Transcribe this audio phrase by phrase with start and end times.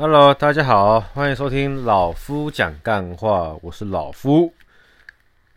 [0.00, 4.50] Hello，大家好，欢迎收听老夫讲干话，我是老夫。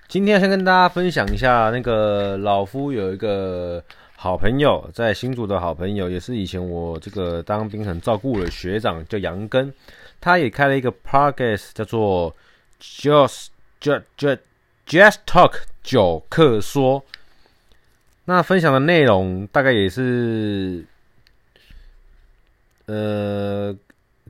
[0.09, 3.81] 今天先跟大家分享一下，那个老夫有一个
[4.17, 9.73] 好朋友，在新竹的好朋友，也是以前我这个当兵很照顾的学长，叫杨根，
[10.19, 12.35] 他也开了一个 podcast，叫做
[12.81, 13.47] Just
[13.79, 14.39] Just Just
[14.85, 17.01] Just Talk 九客说。
[18.25, 20.83] 那分享的内容大概也是，
[22.87, 23.73] 呃。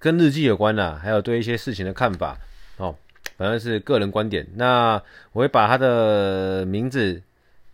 [0.04, 2.38] 跟日记有关的，还有对一些事情的看法
[2.76, 2.94] 哦，
[3.38, 4.46] 反正是个人观点。
[4.56, 7.22] 那我会把他的名字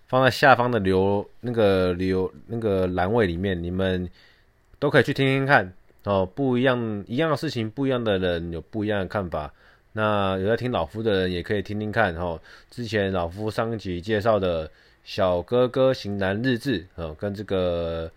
[0.08, 4.08] 放在下方的留那个留那个栏位里面，你们
[4.78, 6.24] 都可以去听听看哦。
[6.24, 9.52] 不一样一样的事情，不一样的人有不一样的看法。
[9.94, 12.40] 那有在听老夫的人也可以听听看哦。
[12.70, 14.70] 之前老夫上集介绍的
[15.04, 18.12] 小哥哥型男日志哦，跟这个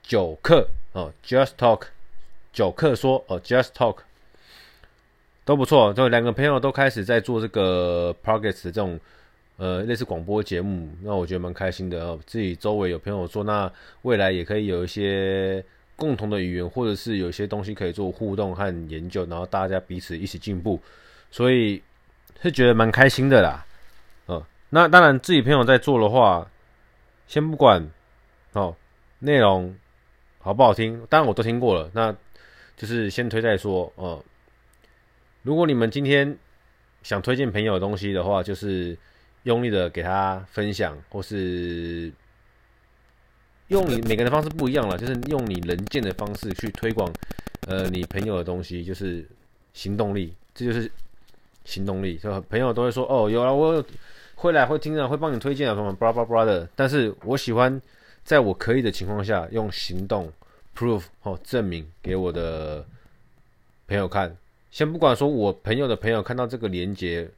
[0.00, 1.86] 九客哦，Just Talk。
[2.52, 3.98] 九克说哦，Just Talk
[5.44, 8.98] 都不错，就两个朋友都开始在做这个 Podcast 这种
[9.56, 12.18] 呃类似广播节目，那我觉得蛮开心的哦。
[12.26, 15.64] 自己周围有朋友做，那未来也可以有一些
[15.96, 20.80] 共同的语言，或者是有些东西可以做互动和研究，然后大家彼此一起进步，
[21.30, 21.82] 所以
[22.42, 23.64] 是觉得蛮开心的啦。
[24.26, 26.48] 哦，那当然自己朋友在做的话，
[27.26, 27.88] 先不管
[28.52, 28.74] 哦
[29.20, 29.74] 内容
[30.40, 32.14] 好不好听，当然我都听过了，那。
[32.80, 34.24] 就是先推再说哦。
[35.42, 36.34] 如果你们今天
[37.02, 38.96] 想推荐朋友的东西的话，就是
[39.42, 42.10] 用力的给他分享，或是
[43.68, 47.12] 用你每个人的方式不一样了，就是用你能见的方式去推广
[47.66, 49.28] 呃你朋友的东西，就是
[49.74, 50.90] 行动力，这就是
[51.66, 52.16] 行动力。
[52.16, 53.84] 就朋友都会说哦，有啊，我
[54.36, 56.66] 会来会听啊，会帮你推荐啊什么巴拉巴拉的。
[56.74, 57.78] 但是我喜欢
[58.24, 60.32] 在我可以的情况下用行动。
[60.76, 62.86] Proof 哦，证明给我的
[63.86, 64.36] 朋友看。
[64.70, 67.28] 先不管说我朋友的朋友看到这个连接，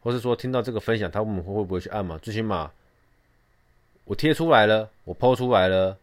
[0.00, 2.18] 或是说听到这个分享，他们会不会去按嘛？
[2.18, 2.70] 最起码
[4.04, 5.96] 我贴出来了，我 po 出来了，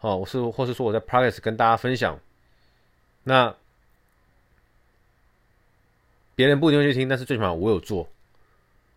[0.00, 2.18] 哦，我是或是说我在 practice 跟大家分享，
[3.24, 3.54] 那
[6.34, 8.08] 别人不一定会去听，但是最起码我有做，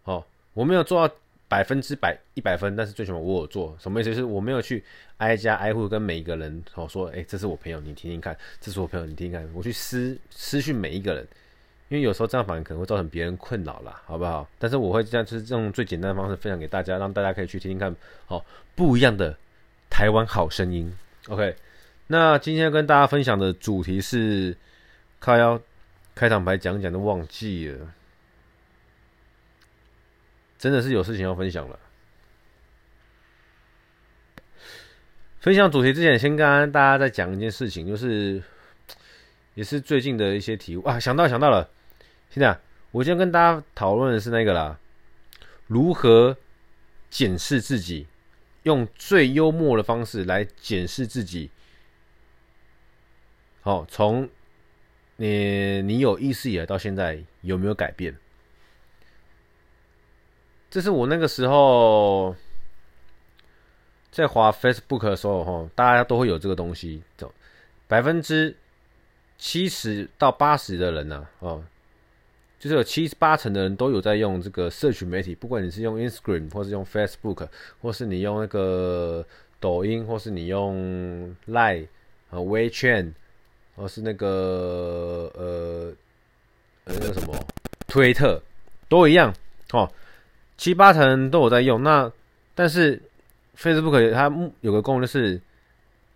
[0.03, 1.15] 哦，我没有做到。
[1.47, 4.09] 百分之百一百分，但是最起码我有做，什么意思？
[4.09, 4.83] 就是我没有去
[5.17, 9.49] 挨家挨户跟每一个人哦说，哎、这是我朋友，你听听看；这是我朋友，你听听看。
[9.53, 11.27] 我去私私讯每一个人，
[11.89, 14.47] 因为有时候这样反而可能会造成别人困扰啦，好不好？
[14.57, 17.95] 但是我会这样，就是用最简单的方式分享给大家，让大家可以去听听看，
[18.25, 18.43] 好
[18.75, 19.37] 不一样的
[19.89, 20.91] 台湾好声音。
[21.27, 21.55] OK，
[22.07, 24.57] 那今天跟大家分享的主题是，
[25.19, 25.61] 靠腰
[26.15, 27.93] 开场白讲讲都忘记了。
[30.57, 31.79] 真的是有事情要分享了。
[35.39, 38.41] 分享主题之前，先跟大家再讲一件事情，就是
[39.53, 40.99] 也是最近的一些体悟啊。
[40.99, 41.69] 想到想到了，
[42.31, 44.79] 现在我今天跟大家讨论的是那个啦，
[45.67, 46.35] 如何
[47.11, 48.07] 检视自己，
[48.63, 51.51] 用最幽默的方式来检视自己。
[53.61, 54.27] 好，从
[55.17, 58.17] 你你有意识以来到现在，有没有改变？
[60.75, 62.35] 这是我那个时候
[64.11, 67.01] 在滑 Facebook 的时候，哈，大家都会有这个东西。
[67.17, 67.31] 就
[67.87, 68.53] 百分之
[69.37, 71.63] 七十到八十的人呢，哦，
[72.59, 77.47] 就是有七八成的人都有在用这个社群媒体，不管你是用 Instagram，或是用 Facebook，
[77.81, 79.25] 或是你用那个
[79.61, 81.87] 抖音，或是你用 Line
[82.29, 83.13] 啊、WeChat，
[83.77, 85.93] 或是那个呃
[86.83, 87.33] 呃那个什么
[87.87, 88.41] 推特，
[88.89, 89.33] 都一样，
[89.71, 89.89] 哦。
[90.57, 92.11] 七八成人都有在用，那
[92.53, 93.01] 但是
[93.57, 95.39] Facebook 它有个功能是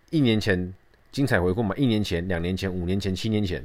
[0.10, 0.74] 一年前
[1.12, 3.64] 精彩回顾嘛，一年前、两年前、五年前、七年前。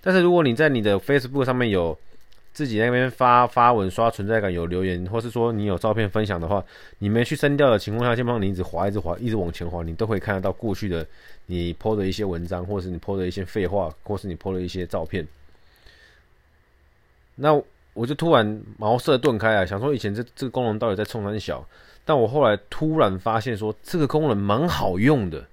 [0.00, 1.96] 但是如果你在你的 Facebook 上面有
[2.52, 6.64] 自己那边发发文刷存在感，有留言，或是说你有照片分享的话，
[6.98, 11.06] 你没去删掉的情况下，基本上你一直滑、一直滑、一直往前滑，你都会看得到过去的
[11.46, 15.26] 你 po 的一些文章，或是你 po 的一些废话，或是你 po 的一些照片。
[17.36, 21.66] 那我就突然茅塞顿开啊，想说以前这这个功能到底在冲三小？
[22.04, 25.46] 但我后来突然发现说这个功能蛮好用的。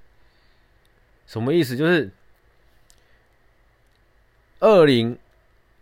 [1.25, 1.75] 什么意思？
[1.75, 2.09] 就是
[4.59, 5.17] 二零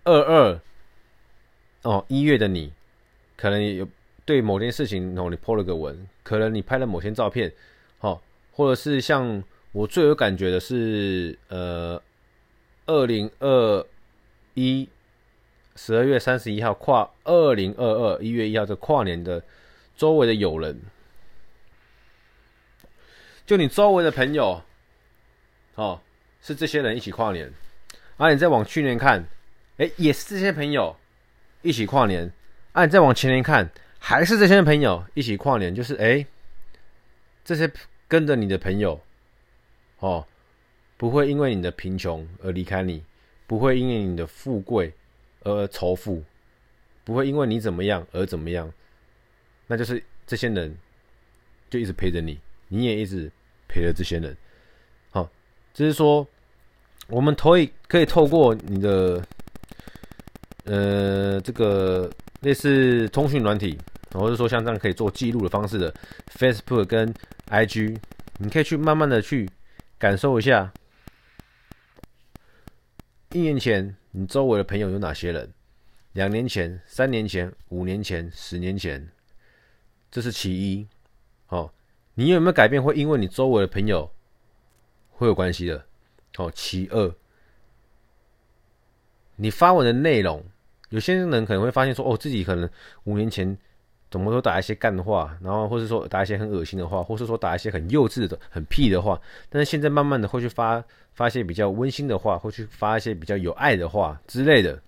[0.05, 0.59] 二二
[1.83, 2.73] 哦一月的你，
[3.37, 3.87] 可能有
[4.25, 7.51] 对某件事情哦，你 po 了个文，可能你拍了某些照片，
[7.99, 8.19] 哦，
[8.53, 12.01] 或者是像我最有感觉的是呃
[12.85, 13.85] 二零二
[14.55, 14.89] 一。
[15.75, 19.43] 十二月三十一号跨二零二二一月一号这跨年的
[19.95, 20.81] 周围的友人，
[23.45, 24.61] 就你周围的朋友，
[25.75, 25.99] 哦，
[26.41, 27.51] 是这些人一起跨年。
[28.17, 29.25] 啊，你再往去年看，
[29.77, 30.95] 哎，也是这些朋友
[31.61, 32.31] 一起跨年。
[32.71, 33.69] 啊，你再往前年看，
[33.99, 35.75] 还是这些朋友一起跨年。
[35.75, 36.25] 就是哎，
[37.43, 37.69] 这些
[38.07, 39.01] 跟着你的朋友，
[39.99, 40.25] 哦，
[40.95, 43.03] 不会因为你的贫穷而离开你，
[43.45, 44.93] 不会因为你的富贵
[45.45, 46.21] 而仇富，
[47.05, 48.69] 不会因为你怎么样而怎么样。
[49.67, 50.77] 那就是这些人
[51.69, 52.37] 就一直陪着你，
[52.67, 53.31] 你也一直
[53.69, 54.35] 陪着这些人。
[55.11, 55.31] 好，
[55.73, 56.27] 就是说。
[57.07, 59.23] 我们可以可以透过你的
[60.63, 62.09] 呃这个
[62.41, 63.77] 类似通讯软体，
[64.11, 65.93] 或者说像这样可以做记录的方式的
[66.33, 67.13] Facebook 跟
[67.49, 67.95] IG，
[68.39, 69.47] 你可以去慢慢的去
[69.99, 70.73] 感受一下，
[73.33, 75.53] 一年前你周围的朋友有哪些人？
[76.13, 79.05] 两年前、三年前、五年前、十年前，
[80.09, 80.87] 这是其一。
[81.49, 81.69] 哦，
[82.13, 82.81] 你有没有改变？
[82.81, 84.09] 会因为你周围的朋友
[85.09, 85.85] 会有关系的。
[86.37, 87.13] 哦，其二，
[89.35, 90.41] 你发文的内容，
[90.91, 92.69] 有些人可能会发现说，哦，自己可能
[93.03, 93.57] 五年前
[94.15, 100.81] 怎么都打一些干话，然后或是说打一些很恶心的话，或是说打一些很幼稚的、很屁的话，但是现在慢慢的会去发
[101.11, 104.81] 发一些比较温馨的话，会去发一些比较有爱的话之类的。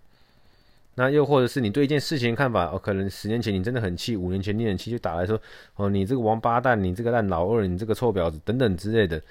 [0.95, 5.37] 那又或者是你对一件事情看法，哦，可能十年前你真的很气，五年前你很气，就打来说，
[5.75, 9.21] 哦，你这个王八蛋，你这个烂老二，你这个臭婊子等等之类的。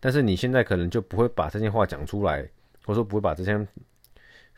[0.00, 2.42] 但是你现在可能就不会把这些话讲出来，
[2.84, 3.64] 或者说不会把这些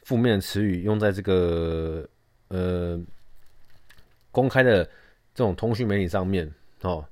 [0.05, 2.09] 负面的词语用在这个
[2.49, 2.99] 呃
[4.37, 6.53] 公开的这种通讯媒体上面
[6.83, 7.03] 哦。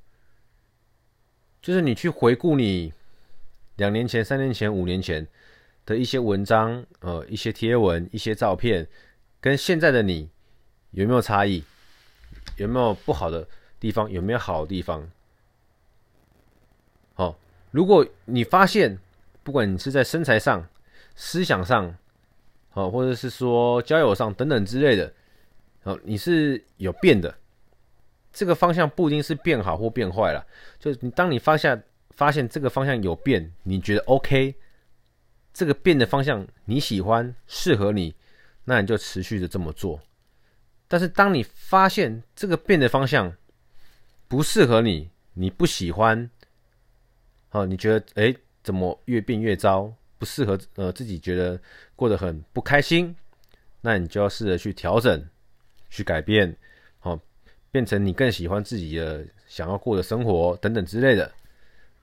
[1.62, 2.92] 就是你去回顾你
[3.76, 5.26] 两年前、三年前、五年前
[5.86, 8.86] 的一些文章、呃一些贴文、一些照片，
[9.40, 10.28] 跟现在的你
[10.90, 11.64] 有没有差异？
[12.56, 13.48] 有没有不好的
[13.80, 14.10] 地方？
[14.10, 15.10] 有没有好的地方？
[17.14, 17.38] 好。
[17.70, 18.98] 如果你发现，
[19.42, 20.68] 不管你是在身材上、
[21.16, 21.96] 思想上，
[22.74, 25.10] 哦，或者是说交友上等等之类的，
[25.84, 27.34] 哦，你是有变的，
[28.32, 30.44] 这个方向不一定是变好或变坏了。
[30.78, 34.54] 就是你当你发现发现这个方向有变，你觉得 OK，
[35.52, 38.14] 这个变的方向你喜欢、适合你，
[38.64, 40.00] 那你就持续的这么做。
[40.88, 43.32] 但是当你发现这个变的方向
[44.28, 46.30] 不适合你，你不喜欢。
[47.50, 51.60] 哦，你觉得哎，怎么越变越糟，不适合呃自己，觉得
[51.94, 53.14] 过得很不开心，
[53.80, 55.28] 那你就要试着去调整，
[55.94, 56.54] 去改变，
[56.98, 57.16] 好，
[57.70, 61.30] 变成你更喜欢自己的想要过的生活等等之类的。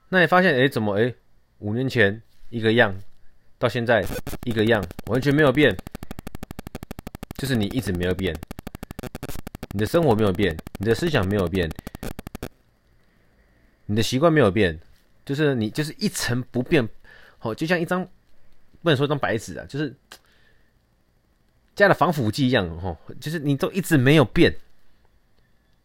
[0.08, 1.14] 那你发现哎，怎么哎，
[1.58, 2.96] 五年前一个样，
[3.58, 4.02] 到现在
[4.44, 5.76] 一个样，完全没有变，
[7.36, 8.34] 就是你一直没有变，
[9.72, 11.70] 你的生活没有变，你的思想没有变，
[13.84, 14.78] 你的习惯没有变。
[15.24, 16.86] 就是你就是一成不变，
[17.42, 18.04] 哦，就像一张
[18.82, 19.94] 不能说一张白纸啊，就是
[21.74, 24.54] 加了防腐剂一样，哦，就是你都一直没有变。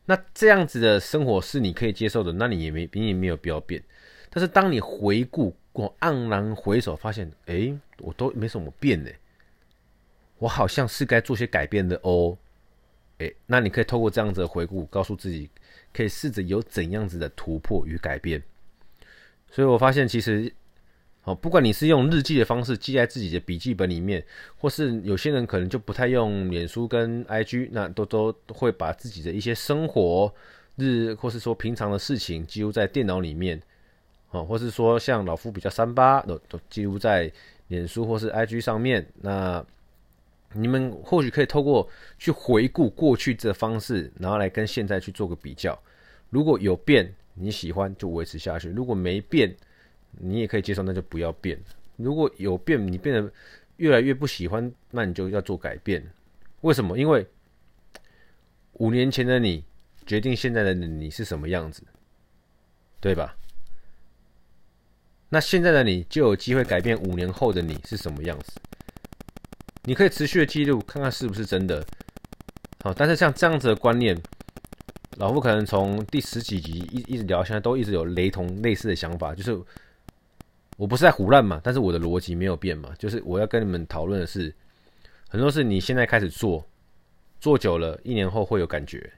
[0.05, 3.83] 那这样子的生活是你可以接受的，那你也没你也没有必要变。
[4.29, 9.09] 但是当你回顾过黯然回首，发现哎、我都没什么变呢，
[10.37, 12.37] 我好像是该做些改变的哦。
[13.19, 15.49] 哎、那你可以透过这样子的回顾，告诉自己，
[15.91, 18.41] 可以试着有怎样子的突破与改变。
[19.49, 20.53] 所以我发现，其实，
[21.27, 24.23] 哦，不管你是用日记的方式记在自己的笔记本里面，
[24.55, 30.33] 或是有些人可能就不太用脸书跟 IG，那都都会把自己的一些生活
[30.77, 33.61] 日，或是说平常的事情记录在电脑里面，
[34.31, 37.29] 哦，或是说像老夫比较三八，都都记录在
[37.67, 39.05] 脸书或是 IG 上面。
[39.19, 39.61] 那
[40.53, 45.77] 你们或许可以透过去回顾过去这方式，然后来跟现在去做个比较，
[46.29, 47.13] 如果有变。
[47.39, 49.55] 你喜欢就维持下去，如果没变，
[50.19, 51.59] 你也可以接受，那就不要变。
[51.95, 53.31] 如果有变，你变得
[53.77, 56.03] 越来越不喜欢，那你就要做改变。
[56.61, 56.97] 为什么？
[56.97, 57.25] 因为
[58.73, 59.63] 五年前的你
[60.05, 61.83] 决定现在的你是什么样子，
[62.99, 63.35] 对吧？
[65.29, 68.53] 那现在的你就有机会改变五年后的你是什么样子。
[69.83, 71.85] 你可以持续的记录，看看是不是真的。
[72.83, 74.17] 好，但是像这样子的观念。
[75.17, 79.59] 老夫可能从第十几集一一直聊，现在都一直有雷同类似的想法，就是
[80.77, 84.53] 我不是在胡乱嘛，但是我的逻辑没有变嘛，就是我要跟你们讨论的是，
[85.27, 86.65] 很多事你现在开始做，
[87.39, 89.11] 做久了，一年后会有感觉，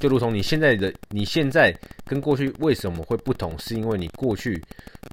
[0.00, 4.62] 就如同你现在的你现在跟过去为什么会不同，是因为你过去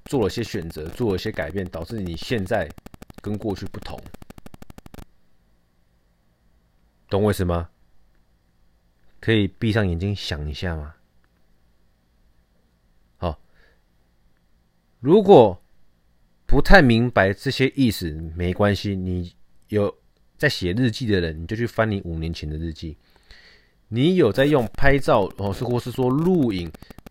[0.06, 2.70] 做了些选择，做了些改变，导致你现在
[3.22, 4.00] 跟过去不同，
[7.10, 7.70] 懂我意思吗？
[9.20, 10.94] 可以闭上眼睛想一下吗？
[13.18, 13.40] 好，
[15.06, 15.62] 如果
[16.48, 19.32] 不太明白这些意思，没关系，你
[19.68, 19.96] 有
[20.36, 22.98] 在写日记的人，你就去翻你五年前的日记。
[23.90, 26.64] 你有在用拍照，哦，是或是说录影，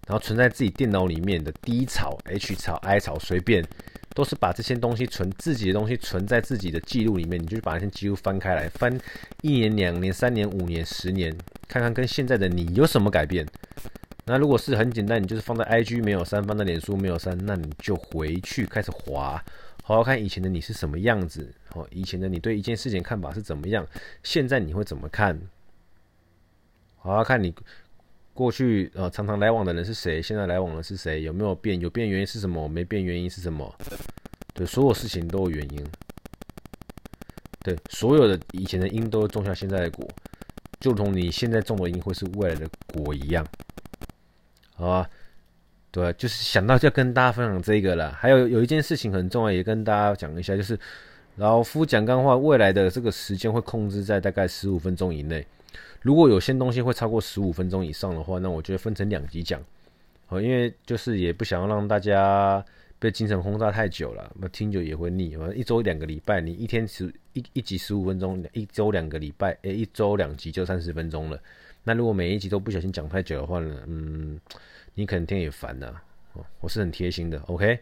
[0.09, 3.65] 然后存在自己电脑里面的低潮、H 潮、I 潮，随便，
[4.13, 9.01] 都是把这些东西存自己的东西存在自己的记录里面，你就去把那些记录翻开来，翻
[9.43, 11.33] 一年、两年、三年、五年、十年，
[11.69, 13.47] 看看跟现在的你有什么改变。
[14.27, 19.43] 那如果是很简单，你就是放在 IG 没有删，放在脸书没有删，那你就回去开始滑，
[19.83, 23.87] 好好看以前的你是什么样子，哦，以前的你对一件事情看法是怎么样，
[24.23, 25.39] 现在你会怎么看？
[26.97, 27.55] 好好看你
[28.33, 30.23] 过去呃常常来往的人是谁？
[30.23, 31.23] 现在来往的是谁？
[31.23, 31.79] 有没有变？
[31.79, 32.67] 有变原因是什么？
[32.67, 33.71] 没变原因是什么？
[34.55, 35.87] 对，所有事情都有原因。
[37.63, 40.09] 对，所有的以前的因都种下现在的果，
[40.81, 43.47] 就如同你现在种的因会是未来的果一样。
[44.85, 45.11] 好啊，
[45.91, 48.13] 对，就是想到就跟大家分享这个了。
[48.13, 50.79] 还有有一件事情很重要，也跟大家讲一下，就是
[51.37, 55.47] 老夫讲干话，未来的这个时间会控制在大概十五分钟以内。
[56.03, 59.59] 如果有些东西会超过十五分钟以上的话，那我觉得分成两集讲，
[60.27, 62.63] 好，因为就是也不想让大家
[63.05, 65.37] 被精神轰炸太久了，那听久也会腻。
[65.37, 71.39] 反正一周两个礼拜，你一天十一一集十五分钟，一周两个礼拜，诶，一周两集就三十分钟了。
[71.83, 74.41] 那如果每一集都不小心讲太久的话呢，嗯，
[74.95, 76.03] 你可能听也烦了。
[76.61, 77.79] 我是很贴心的，OK。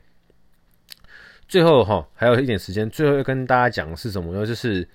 [1.46, 4.44] 最后哈，还有一点时间，最后要跟大家讲是什么呢？
[4.44, 4.88] 就是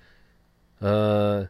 [0.80, 1.48] 呃。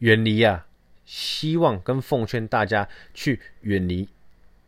[0.00, 0.66] 远离啊！
[1.06, 4.06] 希望跟奉劝大家去远离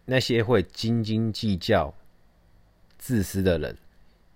[0.06, 1.94] 那些会斤斤计较、
[2.98, 3.78] 自私的人，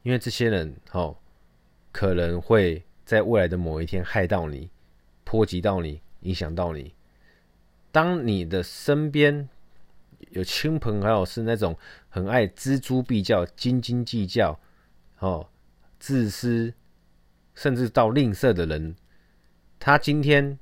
[0.03, 1.17] 因为这些人哦，
[1.91, 4.71] 可能会在未来的某一天害到你、
[5.25, 6.95] 波及到你、影响到你。
[7.91, 9.49] 当你的身边
[10.31, 11.77] 有亲朋好友是那种
[12.09, 14.59] 很爱锱铢必较、斤斤计较、
[15.19, 15.49] 哦
[15.99, 16.73] 自私，
[17.55, 18.95] 甚至到吝啬的人，
[19.79, 20.59] 他今天。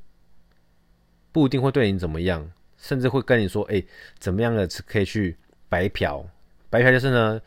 [1.33, 3.81] 不一定会对你怎么样，甚至会跟你说：“哎、
[4.19, 5.37] 怎么样的可以去
[5.69, 6.27] 白嫖？
[6.69, 7.41] 白嫖就是呢，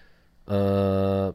[0.45, 1.33] 呃，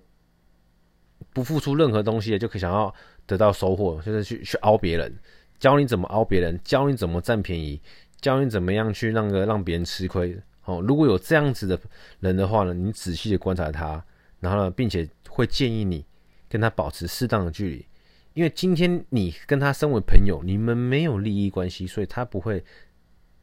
[1.33, 2.95] 不付出任何东西就可以想要
[3.27, 5.15] 得到收获，就是去去凹别人，
[5.59, 7.81] 教你怎么凹别人，教你怎么占便宜，
[8.21, 10.39] 教你怎么样去让个让别人吃亏。
[10.65, 11.81] 哦，如果有这样子的
[12.21, 14.05] 人的话呢，你仔细的观察他，
[14.41, 16.05] 然后呢，并且会建议你
[16.49, 17.87] 跟他保持适当的距离。”
[18.35, 22.63] 因为今天你跟他身为朋友，你们没有利益关系，所以他不会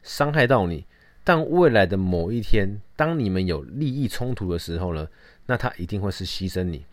[0.02, 0.86] 伤害到你。
[1.26, 5.08] 但未来的某一天，当你们有利益冲突的时候呢，
[5.46, 6.84] 那他一定会是牺牲你。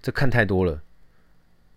[0.00, 0.80] 这看太多了，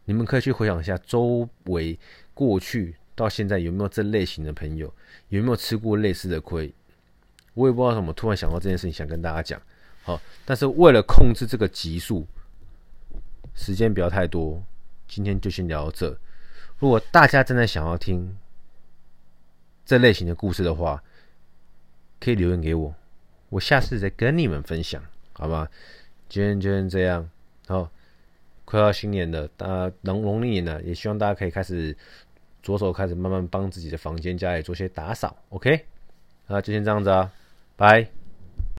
[0.06, 1.98] 你们可以去回想一下周围
[2.36, 4.94] 过去到现在有没有这类型的朋友，
[5.30, 6.72] 有没有吃过类似的亏。
[7.56, 9.60] 我也不知道怎么突然想到这件事情，想跟大家讲。
[10.04, 12.28] 好，但是为了控制这个集数，
[13.56, 14.62] 时间不要太多。
[15.08, 16.16] 今天就先聊到这。
[16.78, 18.38] 如果大家真的想要听
[19.84, 21.04] 这类型的故事的话，
[22.24, 22.96] 可以留言给我，
[23.50, 25.04] 我下次再跟你们分享，
[25.34, 25.70] 好吧？
[26.30, 27.30] 今天就先这样。
[27.68, 27.92] 好，
[28.64, 31.94] 快要新年了，大家农农历年了，也希望大家可以开始
[32.62, 35.36] 着手开始慢慢帮自己的房间家里做些打扫。
[35.50, 35.86] OK，
[36.48, 37.30] 那就先这样子啊，
[37.76, 38.23] 拜。